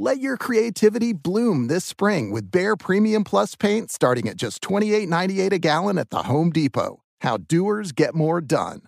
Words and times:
Let 0.00 0.20
your 0.20 0.36
creativity 0.36 1.12
bloom 1.12 1.66
this 1.66 1.84
spring 1.84 2.30
with 2.30 2.52
Behr 2.52 2.78
Premium 2.78 3.24
Plus 3.24 3.56
paint 3.56 3.90
starting 3.90 4.28
at 4.28 4.36
just 4.36 4.62
$28.98 4.62 5.50
a 5.50 5.58
gallon 5.58 5.98
at 5.98 6.10
the 6.10 6.22
Home 6.22 6.52
Depot. 6.52 7.02
How 7.22 7.38
doers 7.38 7.90
get 7.90 8.14
more 8.14 8.40
done. 8.40 8.82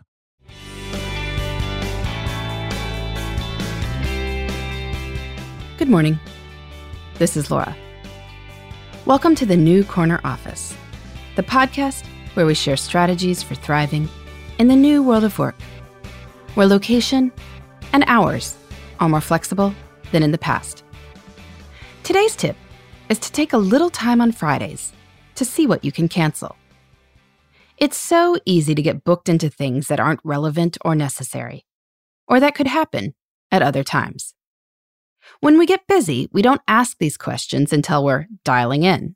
Good 5.78 5.89
morning. 5.89 6.20
This 7.14 7.36
is 7.36 7.50
Laura. 7.50 7.77
Welcome 9.05 9.34
to 9.34 9.45
the 9.45 9.56
New 9.56 9.83
Corner 9.83 10.20
Office, 10.22 10.77
the 11.34 11.42
podcast 11.42 12.06
where 12.34 12.47
we 12.47 12.55
share 12.55 12.77
strategies 12.77 13.42
for 13.42 13.56
thriving 13.56 14.08
in 14.61 14.69
the 14.69 14.77
new 14.77 15.02
world 15.02 15.24
of 15.24 15.36
work, 15.41 15.61
where 16.55 16.69
location 16.69 17.33
and 17.92 18.05
hours 18.06 18.56
are 19.00 19.08
more 19.08 19.20
flexible 19.20 19.74
than 20.12 20.22
in 20.22 20.30
the 20.30 20.39
past. 20.39 20.84
Today's 22.11 22.34
tip 22.34 22.56
is 23.08 23.20
to 23.20 23.30
take 23.30 23.53
a 23.53 23.56
little 23.56 23.89
time 23.89 24.20
on 24.20 24.33
Fridays 24.33 24.92
to 25.36 25.44
see 25.44 25.69
what 25.69 25.84
you 25.84 25.92
can 25.92 26.08
cancel. 26.08 26.56
It's 27.78 27.97
so 27.97 28.36
easy 28.44 28.75
to 28.75 28.83
get 28.83 29.05
booked 29.05 29.28
into 29.28 29.48
things 29.48 29.86
that 29.86 30.00
aren't 30.00 30.19
relevant 30.25 30.77
or 30.84 30.97
necessary, 30.97 31.67
or 32.27 32.41
that 32.41 32.56
could 32.56 32.67
happen 32.67 33.14
at 33.52 33.62
other 33.62 33.85
times. 33.85 34.35
When 35.39 35.57
we 35.57 35.67
get 35.67 35.86
busy, 35.86 36.29
we 36.33 36.42
don't 36.42 36.61
ask 36.67 36.96
these 36.98 37.17
questions 37.17 37.73
until 37.73 38.05
we're 38.05 38.27
dialing 38.45 38.83
in. 38.83 39.14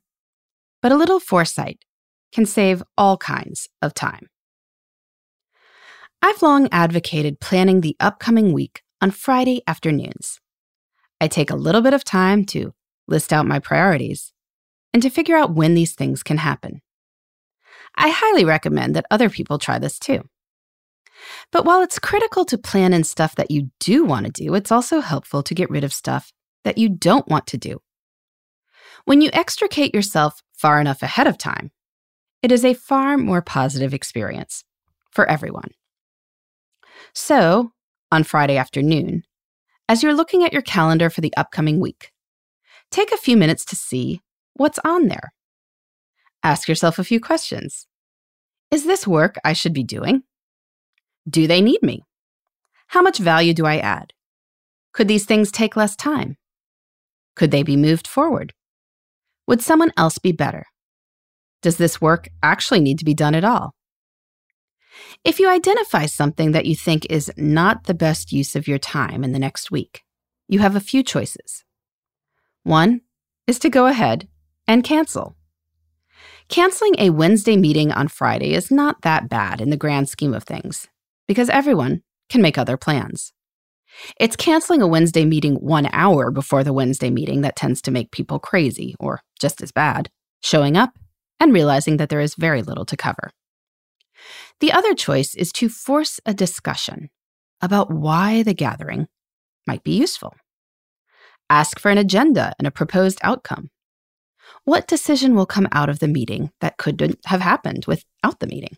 But 0.81 0.93
a 0.93 0.95
little 0.95 1.19
foresight 1.19 1.79
can 2.31 2.45
save 2.45 2.81
all 2.97 3.17
kinds 3.17 3.67
of 3.81 3.93
time. 3.93 4.29
I've 6.21 6.41
long 6.41 6.69
advocated 6.71 7.41
planning 7.41 7.81
the 7.81 7.97
upcoming 7.99 8.53
week 8.53 8.83
on 9.01 9.11
Friday 9.11 9.63
afternoons. 9.67 10.39
I 11.19 11.27
take 11.27 11.49
a 11.49 11.57
little 11.57 11.81
bit 11.81 11.93
of 11.93 12.05
time 12.05 12.45
to 12.45 12.73
list 13.07 13.31
out 13.33 13.45
my 13.45 13.59
priorities 13.59 14.33
and 14.93 15.01
to 15.03 15.09
figure 15.09 15.35
out 15.35 15.53
when 15.53 15.73
these 15.73 15.93
things 15.93 16.23
can 16.23 16.37
happen. 16.37 16.81
I 17.95 18.09
highly 18.09 18.45
recommend 18.45 18.95
that 18.95 19.05
other 19.09 19.29
people 19.29 19.57
try 19.57 19.79
this 19.79 19.99
too. 19.99 20.27
But 21.51 21.65
while 21.65 21.81
it's 21.81 21.99
critical 21.99 22.45
to 22.45 22.57
plan 22.57 22.93
in 22.93 23.03
stuff 23.03 23.35
that 23.35 23.51
you 23.51 23.71
do 23.79 24.03
want 24.03 24.25
to 24.25 24.31
do, 24.31 24.53
it's 24.55 24.71
also 24.71 24.99
helpful 24.99 25.43
to 25.43 25.55
get 25.55 25.69
rid 25.69 25.83
of 25.83 25.93
stuff 25.93 26.31
that 26.63 26.77
you 26.77 26.89
don't 26.89 27.27
want 27.27 27.47
to 27.47 27.57
do. 27.57 27.79
When 29.05 29.21
you 29.21 29.29
extricate 29.33 29.93
yourself 29.93 30.41
far 30.53 30.81
enough 30.81 31.03
ahead 31.03 31.27
of 31.27 31.37
time, 31.37 31.71
it 32.41 32.51
is 32.51 32.65
a 32.65 32.73
far 32.73 33.17
more 33.17 33.41
positive 33.41 33.93
experience 33.93 34.63
for 35.11 35.29
everyone. 35.29 35.71
So, 37.13 37.71
on 38.11 38.23
Friday 38.23 38.57
afternoon, 38.57 39.23
as 39.87 40.03
you're 40.03 40.13
looking 40.13 40.43
at 40.43 40.53
your 40.53 40.61
calendar 40.61 41.09
for 41.09 41.21
the 41.21 41.33
upcoming 41.37 41.79
week, 41.79 42.11
take 42.95 43.11
a 43.11 43.17
few 43.17 43.35
minutes 43.35 43.65
to 43.65 43.75
see 43.75 44.21
what's 44.53 44.79
on 44.85 45.07
there. 45.07 45.33
Ask 46.43 46.69
yourself 46.69 46.97
a 46.97 47.03
few 47.03 47.19
questions. 47.19 47.87
Is 48.71 48.85
this 48.85 49.05
work 49.05 49.35
I 49.43 49.51
should 49.51 49.73
be 49.73 49.83
doing? 49.83 50.23
Do 51.29 51.45
they 51.45 51.59
need 51.59 51.83
me? 51.83 52.03
How 52.87 53.01
much 53.01 53.17
value 53.17 53.53
do 53.53 53.65
I 53.65 53.79
add? 53.79 54.13
Could 54.93 55.09
these 55.09 55.25
things 55.25 55.51
take 55.51 55.75
less 55.75 55.97
time? 55.97 56.37
Could 57.35 57.51
they 57.51 57.63
be 57.63 57.75
moved 57.75 58.07
forward? 58.07 58.53
Would 59.45 59.61
someone 59.61 59.91
else 59.97 60.17
be 60.17 60.31
better? 60.31 60.65
Does 61.61 61.75
this 61.75 61.99
work 61.99 62.29
actually 62.41 62.79
need 62.79 62.99
to 62.99 63.05
be 63.05 63.13
done 63.13 63.35
at 63.35 63.43
all? 63.43 63.73
If 65.25 65.41
you 65.41 65.49
identify 65.49 66.05
something 66.05 66.53
that 66.53 66.65
you 66.65 66.75
think 66.75 67.05
is 67.09 67.29
not 67.35 67.85
the 67.85 67.93
best 67.93 68.31
use 68.31 68.55
of 68.55 68.69
your 68.69 68.79
time 68.79 69.21
in 69.25 69.33
the 69.33 69.39
next 69.39 69.69
week, 69.69 70.03
you 70.47 70.59
have 70.59 70.77
a 70.77 70.79
few 70.91 71.03
choices. 71.03 71.65
One 72.65 73.01
is 73.45 73.59
to 73.59 73.69
go 73.69 73.85
ahead 73.85 74.27
and 74.67 74.83
cancel. 74.83 75.37
Canceling 76.49 76.95
a 76.97 77.11
Wednesday 77.11 77.57
meeting 77.57 77.91
on 77.91 78.07
Friday 78.07 78.55
is 78.55 78.71
not 78.71 79.03
that 79.03 79.29
bad 79.29 79.61
in 79.61 79.69
the 79.69 79.77
grand 79.77 80.09
scheme 80.09 80.33
of 80.33 80.43
things, 80.43 80.87
because 81.27 81.47
everyone 81.51 82.01
can 82.27 82.41
make 82.41 82.57
other 82.57 82.75
plans. 82.75 83.33
It's 84.19 84.35
canceling 84.35 84.81
a 84.81 84.87
Wednesday 84.87 85.25
meeting 85.25 85.57
one 85.57 85.87
hour 85.93 86.31
before 86.31 86.63
the 86.63 86.73
Wednesday 86.73 87.11
meeting 87.11 87.41
that 87.41 87.55
tends 87.55 87.83
to 87.83 87.91
make 87.91 88.09
people 88.09 88.39
crazy, 88.39 88.95
or 88.99 89.21
just 89.39 89.61
as 89.61 89.71
bad, 89.71 90.09
showing 90.41 90.75
up 90.75 90.97
and 91.39 91.53
realizing 91.53 91.97
that 91.97 92.09
there 92.09 92.19
is 92.19 92.33
very 92.33 92.63
little 92.63 92.85
to 92.85 92.97
cover. 92.97 93.29
The 94.59 94.71
other 94.71 94.95
choice 94.95 95.35
is 95.35 95.51
to 95.53 95.69
force 95.69 96.19
a 96.25 96.33
discussion 96.33 97.11
about 97.61 97.91
why 97.91 98.41
the 98.41 98.55
gathering 98.55 99.07
might 99.67 99.83
be 99.83 99.95
useful. 99.95 100.33
Ask 101.49 101.79
for 101.79 101.91
an 101.91 101.97
agenda 101.97 102.53
and 102.57 102.67
a 102.67 102.71
proposed 102.71 103.19
outcome. 103.23 103.69
What 104.63 104.87
decision 104.87 105.35
will 105.35 105.45
come 105.45 105.67
out 105.71 105.89
of 105.89 105.99
the 105.99 106.07
meeting 106.07 106.51
that 106.59 106.77
couldn't 106.77 107.19
have 107.25 107.41
happened 107.41 107.85
without 107.85 108.39
the 108.39 108.47
meeting? 108.47 108.77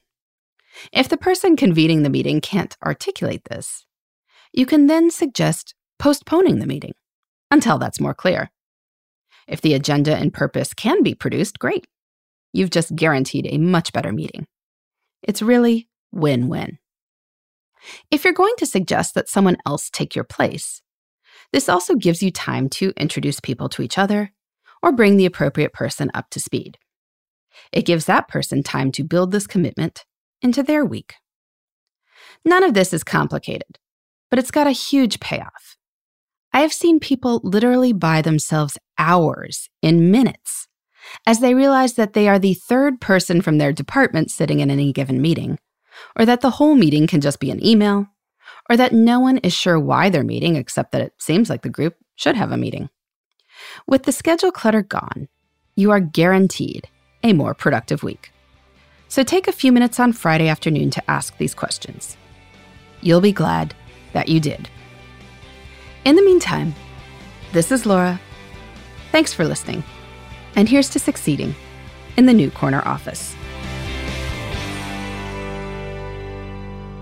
If 0.91 1.09
the 1.09 1.17
person 1.17 1.55
convening 1.55 2.03
the 2.03 2.09
meeting 2.09 2.41
can't 2.41 2.75
articulate 2.85 3.45
this, 3.49 3.85
you 4.53 4.65
can 4.65 4.87
then 4.87 5.11
suggest 5.11 5.75
postponing 5.97 6.59
the 6.59 6.67
meeting 6.67 6.93
until 7.51 7.77
that's 7.77 7.99
more 7.99 8.13
clear. 8.13 8.51
If 9.47 9.61
the 9.61 9.73
agenda 9.73 10.15
and 10.15 10.33
purpose 10.33 10.73
can 10.73 11.03
be 11.03 11.15
produced, 11.15 11.59
great. 11.59 11.87
You've 12.53 12.69
just 12.69 12.95
guaranteed 12.95 13.47
a 13.49 13.57
much 13.57 13.93
better 13.93 14.11
meeting. 14.11 14.45
It's 15.23 15.41
really 15.41 15.87
win 16.11 16.49
win. 16.49 16.79
If 18.11 18.23
you're 18.23 18.33
going 18.33 18.55
to 18.57 18.65
suggest 18.65 19.13
that 19.15 19.29
someone 19.29 19.57
else 19.65 19.89
take 19.89 20.15
your 20.15 20.25
place, 20.25 20.81
this 21.53 21.69
also 21.69 21.95
gives 21.95 22.21
you 22.21 22.31
time 22.31 22.69
to 22.69 22.93
introduce 22.97 23.39
people 23.39 23.69
to 23.69 23.81
each 23.81 23.97
other 23.97 24.33
or 24.83 24.91
bring 24.91 25.17
the 25.17 25.25
appropriate 25.25 25.73
person 25.73 26.11
up 26.13 26.29
to 26.31 26.39
speed. 26.39 26.77
It 27.71 27.85
gives 27.85 28.05
that 28.05 28.27
person 28.27 28.63
time 28.63 28.91
to 28.93 29.03
build 29.03 29.31
this 29.31 29.47
commitment 29.47 30.05
into 30.41 30.61
their 30.61 30.85
week. 30.85 31.15
None 32.45 32.63
of 32.63 32.73
this 32.73 32.93
is 32.93 33.03
complicated, 33.03 33.79
but 34.29 34.39
it's 34.39 34.51
got 34.51 34.67
a 34.67 34.71
huge 34.71 35.19
payoff. 35.19 35.77
I 36.53 36.61
have 36.61 36.73
seen 36.73 36.99
people 36.99 37.41
literally 37.43 37.93
buy 37.93 38.21
themselves 38.21 38.77
hours 38.97 39.69
in 39.81 40.11
minutes 40.11 40.67
as 41.25 41.39
they 41.39 41.53
realize 41.53 41.93
that 41.93 42.13
they 42.13 42.27
are 42.27 42.39
the 42.39 42.53
third 42.53 42.99
person 42.99 43.41
from 43.41 43.57
their 43.57 43.71
department 43.71 44.31
sitting 44.31 44.59
in 44.59 44.69
any 44.69 44.91
given 44.91 45.21
meeting, 45.21 45.57
or 46.15 46.25
that 46.25 46.41
the 46.41 46.51
whole 46.51 46.75
meeting 46.75 47.07
can 47.07 47.21
just 47.21 47.39
be 47.39 47.51
an 47.51 47.65
email, 47.65 48.07
or 48.69 48.77
that 48.77 48.93
no 48.93 49.19
one 49.19 49.37
is 49.39 49.53
sure 49.53 49.79
why 49.79 50.09
they're 50.09 50.23
meeting 50.23 50.55
except 50.55 50.91
that 50.91 51.01
it 51.01 51.13
seems 51.17 51.49
like 51.49 51.61
the 51.61 51.69
group 51.69 51.95
should 52.15 52.35
have 52.35 52.51
a 52.51 52.57
meeting. 52.57 52.89
With 53.87 54.03
the 54.03 54.11
schedule 54.11 54.51
clutter 54.51 54.81
gone, 54.81 55.27
you 55.75 55.91
are 55.91 55.99
guaranteed 55.99 56.87
a 57.23 57.33
more 57.33 57.53
productive 57.53 58.03
week. 58.03 58.31
So 59.07 59.23
take 59.23 59.47
a 59.47 59.53
few 59.53 59.71
minutes 59.71 59.99
on 59.99 60.13
Friday 60.13 60.47
afternoon 60.47 60.91
to 60.91 61.09
ask 61.09 61.37
these 61.37 61.53
questions. 61.53 62.17
You'll 63.01 63.21
be 63.21 63.31
glad 63.31 63.73
that 64.13 64.27
you 64.27 64.39
did. 64.39 64.69
In 66.03 66.15
the 66.15 66.23
meantime, 66.23 66.73
this 67.53 67.71
is 67.71 67.85
Laura. 67.85 68.19
Thanks 69.11 69.33
for 69.33 69.45
listening. 69.45 69.83
And 70.55 70.67
here's 70.67 70.89
to 70.89 70.99
succeeding 70.99 71.55
in 72.17 72.25
the 72.25 72.33
New 72.33 72.51
Corner 72.51 72.81
office. 72.85 73.35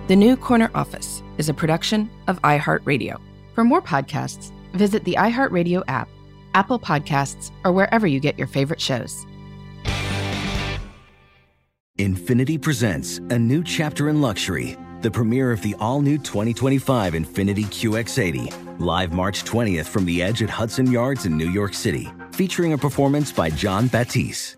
The 0.08 0.16
New 0.16 0.38
Corner 0.38 0.70
Office 0.76 1.24
is 1.40 1.50
a 1.50 1.54
production 1.54 2.12
of 2.28 2.40
iHeartRadio. 2.44 3.20
For 3.56 3.64
more 3.64 3.82
podcasts, 3.82 4.52
visit 4.74 5.04
the 5.04 5.16
iHeartRadio 5.16 5.84
app, 5.88 6.08
Apple 6.54 6.78
Podcasts, 6.78 7.50
or 7.64 7.72
wherever 7.72 8.06
you 8.06 8.20
get 8.20 8.38
your 8.38 8.46
favorite 8.46 8.80
shows. 8.80 9.26
Infiniti 11.98 12.62
presents 12.62 13.18
a 13.18 13.40
new 13.40 13.64
chapter 13.64 14.10
in 14.10 14.22
luxury, 14.22 14.78
the 15.02 15.10
premiere 15.10 15.52
of 15.52 15.64
the 15.64 15.76
all 15.80 16.02
new 16.02 16.20
2025 16.20 17.14
Infiniti 17.14 17.66
QX80, 17.66 18.80
live 18.80 19.12
March 19.12 19.44
20th 19.44 19.88
from 19.88 20.06
the 20.06 20.22
edge 20.22 20.44
at 20.44 20.52
Hudson 20.52 20.92
Yards 20.92 21.26
in 21.26 21.36
New 21.36 21.50
York 21.50 21.74
City, 21.74 22.08
featuring 22.32 22.74
a 22.74 22.78
performance 22.78 23.32
by 23.32 23.50
Jon 23.50 23.88
Batiste. 23.88 24.58